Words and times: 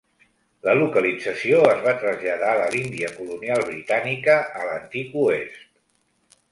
La 0.67 0.73
localització 0.77 1.59
es 1.73 1.83
va 1.89 1.93
traslladar 2.05 2.55
de 2.61 2.65
l'Índia 2.77 3.13
colonial 3.19 3.65
britànica 3.71 4.39
a 4.63 4.67
l'antic 4.71 5.19
Oest. 5.29 5.67